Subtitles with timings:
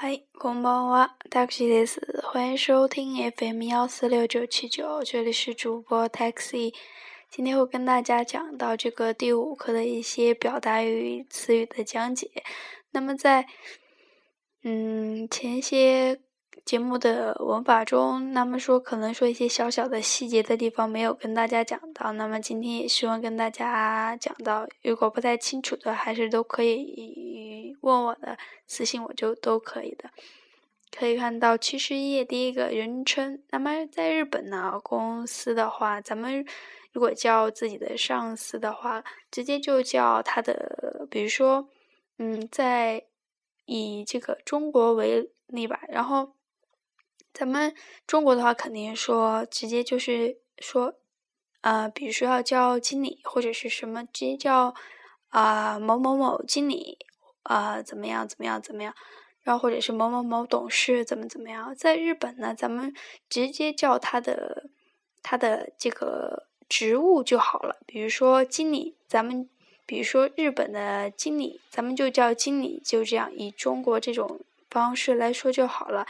[0.00, 2.00] 嗨，こんばんは、taxi です。
[2.22, 6.74] 欢迎收听 FM 幺四六九七九，这里是主播 taxi。
[7.30, 12.30] 今天会跟大家讲到这个第五课的一些表达与词语的讲解。
[12.90, 13.46] 那么在
[14.62, 16.20] 嗯前些。
[16.63, 24.67] 节目的文法中，那么说可能说一些小小的细节的地方没有跟大家讲到，那么今天也希望跟大家讲到。
[24.81, 28.37] 如果不太清楚的，还是都可以问我的
[28.67, 30.09] 私信，我就都可以的。
[30.97, 36.45] 可以看到七十页第一个人称，那么在日本呢，公司的话，咱们
[36.93, 41.67] 如果叫自己的上司的话，直接就叫他的，比如说，
[42.17, 43.05] 嗯，在
[43.65, 46.33] 以这个中国为例吧，然后。
[47.33, 47.73] 咱们
[48.05, 50.95] 中国的话，肯定说直接就是说，
[51.61, 54.73] 呃，比如说要叫经理或者是什么，直接叫
[55.29, 56.97] 啊某某某经理
[57.43, 58.93] 啊怎么样怎么样怎么样，
[59.43, 61.73] 然后或者是某某某董事怎么怎么样。
[61.75, 62.93] 在日本呢，咱们
[63.29, 64.69] 直接叫他的
[65.23, 67.77] 他的这个职务就好了。
[67.85, 69.49] 比如说经理，咱们
[69.85, 76.05] 比如说日本的经理，咱们就叫经理，就这样以中国这种方式来说就好了。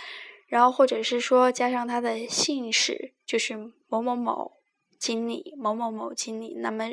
[0.51, 4.57] 然后，或者是说加上他的姓氏，就是某某某
[4.99, 6.55] 经理，某某某经理。
[6.55, 6.89] 那么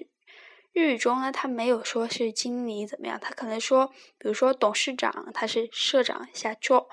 [0.73, 6.89] 日语中呢，他没有说是经理怎么样，他可能说，比如说董事长，他是社长下做，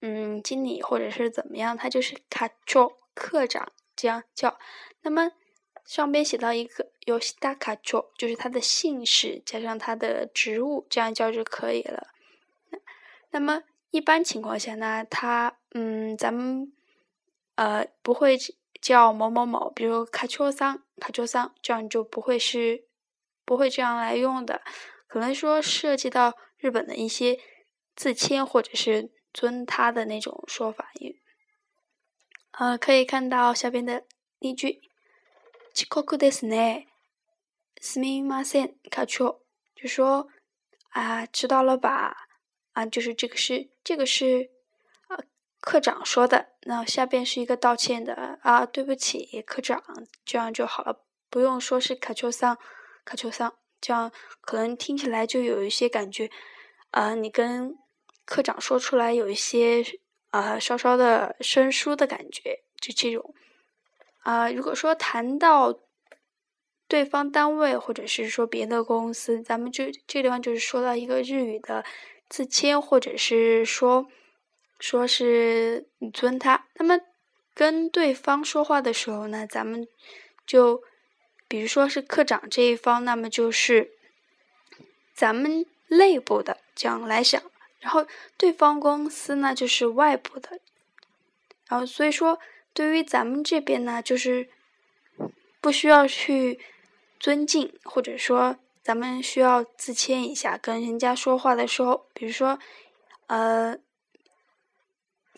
[0.00, 4.58] 嗯，经理或者是怎么样，他就是卡做科长这样叫。
[5.02, 5.32] 那么
[5.84, 12.06] 上边写到一个有大卡做，就是他的姓氏加上他的职务，这样叫就可以了。
[13.32, 13.64] 那么。
[13.92, 16.71] 一般情况下呢，他嗯，咱们
[17.55, 18.37] 呃不会
[18.81, 22.85] 叫某某某，比如卡丘桑、卡丘桑，这样就不会是
[23.45, 24.61] 不会这样来用的。
[25.07, 27.39] 可能说涉及到日本的一些
[27.95, 30.91] 自谦或者是尊他的那种说法。
[32.51, 34.05] 呃，可以看到下边的
[34.39, 34.81] 例句：
[35.73, 36.87] 遅刻ですね。
[37.81, 39.41] すみません、卡丘，
[39.73, 40.27] 就说
[40.89, 42.27] 啊，知道了吧？
[42.73, 44.54] 啊，就是这个是这个是，呃，
[45.66, 46.46] 科长说的。
[46.62, 49.82] 那下边是一个道歉的啊，对不起，科长，
[50.24, 52.56] 这样就好了，不用说是卡丘桑，
[53.04, 56.30] 卡丘桑，这样可能听起来就有一些感觉，
[56.92, 57.76] 啊，你跟
[58.24, 59.84] 科长说出来有一些
[60.30, 63.34] 啊稍稍的生疏的感觉，就这种。
[64.20, 65.80] 啊，如果说谈到
[66.86, 71.84] 对方单位或者是说别的公司，咱们这这地方就是说到一个日语的。
[72.28, 74.08] 自谦，或者是说，
[74.78, 76.66] 说是你尊他。
[76.74, 76.98] 那么
[77.54, 79.86] 跟对方说话的时候呢，咱们
[80.46, 80.82] 就
[81.48, 83.92] 比如说是科长这一方，那么就是
[85.14, 87.42] 咱们内部的这样来想。
[87.80, 88.06] 然后
[88.36, 90.60] 对方公司呢，就是外部的。
[91.68, 92.38] 然后所以说，
[92.72, 94.48] 对于咱们这边呢，就是
[95.60, 96.60] 不需要去
[97.18, 98.56] 尊敬，或者说。
[98.86, 102.56] 咱们需要自谦一下，跟人家说话的时候，比如说，
[103.26, 103.76] 呃，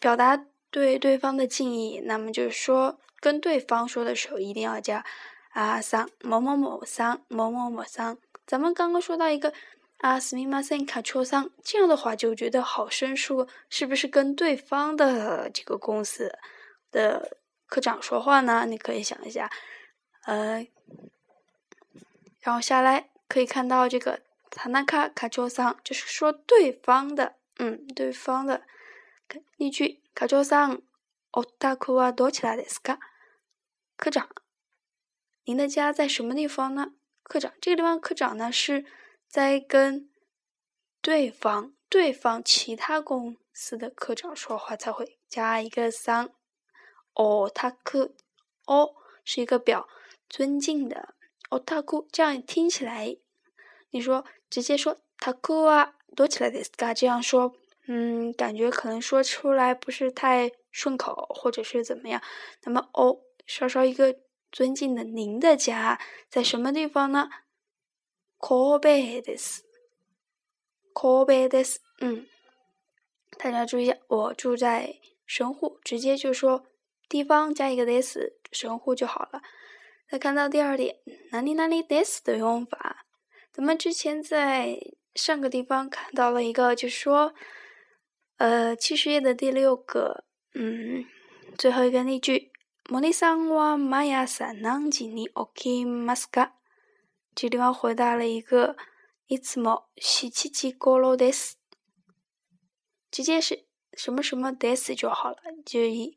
[0.00, 5.04] 表达对对方的敬意，那么就是说，跟对方说的时候，一定要加
[5.50, 8.19] 啊桑某某某桑某某某桑。
[8.47, 9.53] 咱们刚刚说到一个
[9.98, 16.38] 啊斯密马森卡丘桑，这样的话就觉得好生疏，是不是跟对方的这个公司
[16.91, 18.64] 的科长说话呢？
[18.66, 19.50] 你可以想一下，
[20.25, 20.66] 呃，
[22.41, 23.10] 然后下来。
[23.31, 28.62] 可以看到这个塔纳卡卡丘桑，就是说对方的，嗯，对方的
[29.57, 30.01] 例句。
[30.16, 30.81] 卡丘桑，
[31.31, 32.99] おたくはどちらですか？
[33.97, 34.29] 科长，
[35.45, 36.94] 您的家在什么地方呢？
[37.23, 38.85] 科长，这个地方科长呢是
[39.27, 40.07] 在跟
[41.01, 46.29] 对方、对方其他公司的科长说话才会加一个桑。
[47.16, 48.13] おたく，
[48.66, 49.88] お是一个表
[50.29, 51.16] 尊敬的。
[51.49, 53.17] 哦，タク这样听起来，
[53.89, 56.94] 你说直接说タク啊，多起来ですか？
[56.94, 57.55] 这样说，
[57.88, 62.21] 嗯，感觉可能说出来不是太顺口，或者是怎么样。
[62.63, 64.15] 那么哦，稍稍一个
[64.51, 66.00] 尊敬的，您的家
[66.30, 67.30] 在什么地方呢？
[68.39, 68.50] 神
[68.80, 69.62] 戸です。
[70.94, 71.77] 神戸です。
[72.00, 72.27] 嗯，
[73.38, 74.95] 大家注意一下，我住在
[75.25, 76.65] 神户，直接就说
[77.09, 78.18] 地方加一个 this，
[78.51, 79.41] 神户就好了。
[80.09, 80.97] 再看到第二点，
[81.31, 83.06] 哪里哪里 this 的用法，
[83.51, 84.77] 咱们之前在
[85.15, 87.33] 上个地方看到了一个，就是说，
[88.38, 91.06] 呃，七十页的第六个，嗯，
[91.57, 92.51] 最后一个例句，
[92.89, 96.51] モニさんは毎朝何時に起きますか？
[97.35, 98.75] 这地方回答了一个，
[99.27, 101.57] いつも七時頃です。
[103.09, 105.38] 直接是 什么什么 this 就好了。
[105.65, 106.15] 就一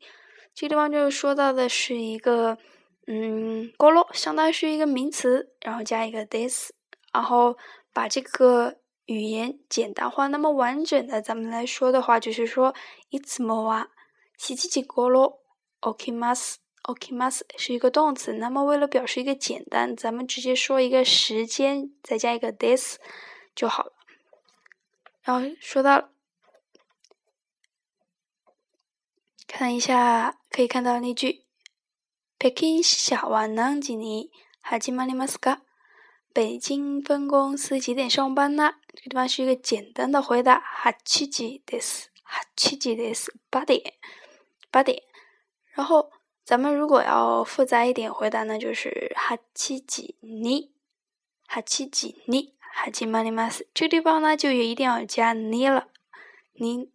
[0.53, 2.57] 这个地方就说到的是一个
[3.05, 6.71] 嗯，锅炉相当于是一个名词，然后加一个 this，
[7.13, 7.57] 然后
[7.93, 10.27] 把这个 语言简单化。
[10.27, 12.73] 那么完整的咱们来说的话，就是说
[13.09, 13.87] いつもは
[14.37, 15.39] 七七七锅炉
[15.81, 16.57] OK ます。
[16.83, 18.31] OK，mas 是一个动词。
[18.33, 22.97] 那么，为了表示一个简单，咱们直接说一个时间，再加一个 this
[23.53, 23.91] 就好了。
[25.21, 26.11] 然后说到，
[29.47, 31.43] 看一下，可以看到那句：
[32.37, 34.29] 北京下は何時に
[34.61, 35.59] 始まりますか？
[36.33, 38.75] 北京分公司几点上班呢？
[38.93, 41.27] 这个地方是一个简单的回答：八時
[41.65, 42.05] です。
[42.23, 43.33] 八時です。
[43.49, 43.93] 八点，
[44.69, 45.03] 八点。
[45.73, 46.11] 然后。
[46.47, 50.71] 咱们如果要复杂一点回答呢，就是哈七几尼，
[51.45, 53.67] 哈七几尼，哈七马里马斯。
[53.73, 55.89] 这个地方呢，就一定要加尼了，
[56.53, 56.89] 尼。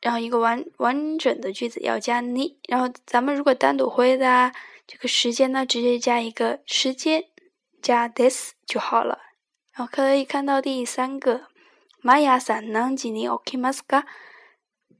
[0.00, 2.58] 然后一个完完整的句子要加尼。
[2.66, 4.54] 然后咱们如果单独回答
[4.87, 7.25] 这个时间呢，直接加一个时间
[7.81, 9.19] 加 this 就好了。
[9.73, 11.47] 然后可以看到第三个，
[12.01, 14.07] 玛雅三南几尼 OK 马斯嘎，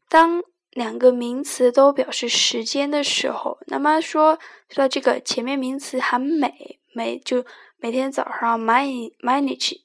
[0.07, 0.43] 当。
[0.71, 4.37] 两个名词都表示时间的时候，那么说
[4.69, 7.43] 说到这个前面名词很美，每就
[7.79, 8.85] 每天早上 my
[9.19, 9.81] my nichi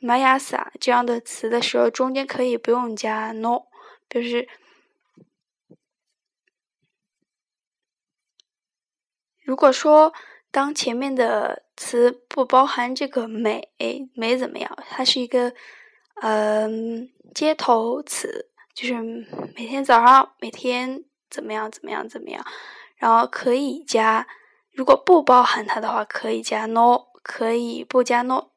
[0.00, 3.62] my asa 这样的词的时候，中间可以不用加 no，
[4.08, 4.48] 就是
[9.45, 10.13] 如果说
[10.51, 13.69] 当前面的词不包含这个美
[14.13, 15.53] 美怎么样，它是一个
[16.21, 18.47] 嗯接头词。
[18.73, 18.93] 就是
[19.53, 22.43] 每天早上，每天怎么样怎么样怎么样，
[22.95, 24.25] 然后可以加，
[24.71, 28.47] 如果不包含它的话，可以加 no，可以不加 no。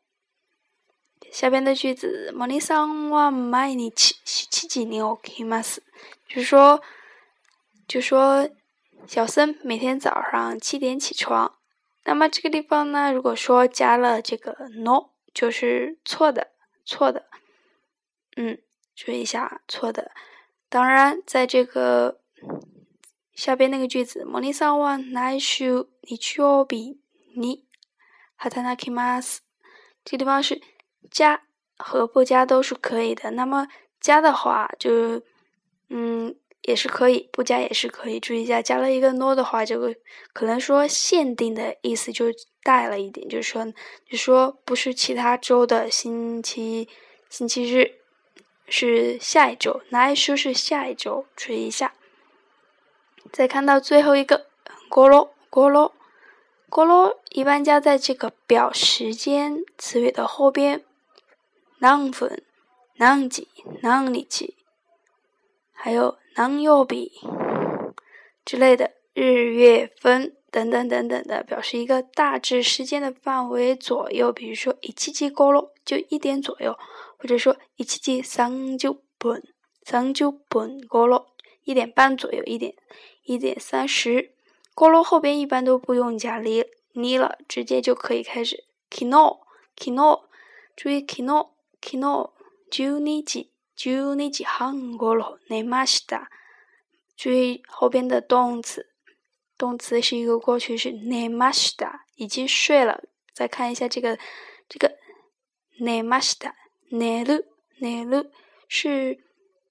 [1.32, 3.90] 下边的句子，モニさんは毎日
[4.25, 5.82] 七時に起きます。
[6.28, 6.81] 就是说，
[7.88, 8.48] 就说
[9.06, 11.58] 小森每天早上七点起床。
[12.04, 16.52] 那么这个地方呢，如果说加了这个 no，就是错的，
[16.84, 17.26] 错的，
[18.36, 18.58] 嗯。
[18.96, 20.12] 注意一下，错的。
[20.69, 22.20] 当然，在这个
[23.34, 26.98] 下边那个句子，モニさんは来週日曜日
[27.36, 27.64] に
[28.36, 29.40] 働きます。
[30.04, 30.62] 这个地方是
[31.10, 31.42] 加
[31.76, 33.32] 和不加都是可以的。
[33.32, 33.66] 那么
[34.00, 35.20] 加的话，就
[35.88, 38.19] 嗯 也是可以，不加也是可以。
[38.19, 39.95] 注意一下，加了一个 no 的话，这个
[40.33, 42.25] 可能说限定的意思就
[42.63, 43.65] 带了一点，就是说，
[44.09, 46.88] 就说不是其他周的星期
[47.29, 48.00] 星期日。
[48.71, 51.25] 是下一周，哪一周是下一周？
[51.35, 51.95] 注意一下。
[53.31, 54.45] 再看到最后一个，
[54.91, 55.91] 咕噜咕噜
[56.69, 60.85] 咕噜一般加在这个表时间词语的后边，
[61.79, 62.44] 何分、
[63.00, 63.47] 何几、
[63.81, 64.56] 何日期，
[65.81, 67.09] 还有何曜日
[68.43, 74.29] 之类的，日月分等等等等的，表示一个大致时间的范围左右。
[74.33, 76.77] 比如说，一七七锅炉就一点左右。
[77.17, 79.43] 或者说一七七三九本
[79.83, 81.25] 三九本锅炉
[81.63, 82.75] 一点半左右，一点
[83.23, 84.33] 一点三十
[84.73, 88.65] 锅炉后边一般都不用加哩哩了，直接就可以开始。
[88.89, 89.39] kino
[89.77, 90.23] kino
[90.75, 91.49] 注意 kino
[91.81, 92.31] kino
[92.71, 93.47] 十二時
[93.78, 96.29] 十二時半頃寝ました。
[97.17, 98.91] 注意后边的动词，
[99.56, 103.05] 动词是一个过去式，寝ました已经睡了。
[103.32, 104.19] 再看一下这个
[104.69, 104.96] 这个
[105.79, 106.55] 寝ました。
[106.91, 107.44] 寝る
[107.81, 108.31] 寝る
[108.69, 109.19] 是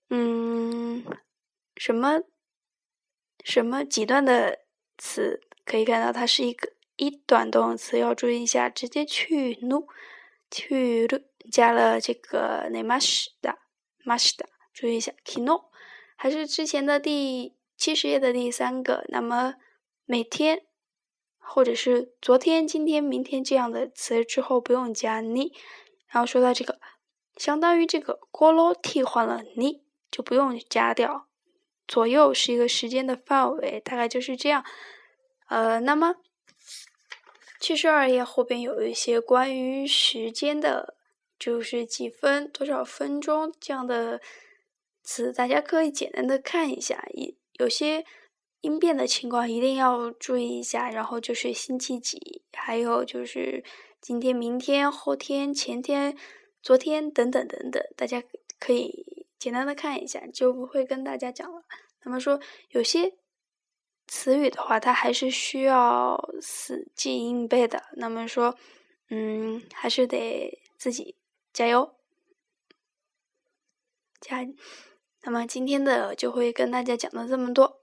[0.10, 1.04] 嗯
[1.76, 2.22] 什么
[3.44, 4.60] 什么几段的
[4.98, 5.42] 词？
[5.66, 9.88] 可以看到它是一个一段动词，要注意一下，直接去 nu
[10.52, 12.70] 去 nu 加了这个
[14.05, 15.65] Ne mashda mashda，注意一下 kino
[16.17, 19.05] 还是之前的第七十页的第三个。
[19.09, 19.55] 那么
[20.05, 20.63] 每天
[21.39, 25.53] 或者是昨天、今天、明天这样的词之后不用加 ni，
[26.09, 26.79] 然后说到这个。
[27.37, 31.29] 相当于这个锅炉替换了你，就不用加掉。
[31.87, 34.65] 左右是一个时间的范围，大概就是这样。
[35.47, 36.17] 呃，那么
[37.61, 40.97] 七十二页后边有一些关于时间的，
[41.39, 44.21] 就是几分、多少分钟这样的
[45.03, 47.07] 词，大家可以简单的看一下。
[47.15, 48.05] 一有些
[48.61, 50.91] 应变的情况一定要注意一下。
[50.91, 53.65] 然后就是星期几，还有就是
[54.01, 56.17] 今天、明天、后天、前天。
[56.61, 58.21] 昨天等等等等，大家
[58.59, 61.63] 可以简单的看一下，就不会跟大家讲了。
[62.03, 62.41] 那么说
[62.71, 63.15] 有些
[64.09, 67.85] 词语的话，它还是需要死记硬背的。
[67.97, 68.57] 那么说，
[69.09, 71.15] 嗯，还是得自己
[71.59, 71.93] 加油
[74.21, 74.47] 加
[75.25, 77.83] 那么今天的就会跟大家讲到这么多。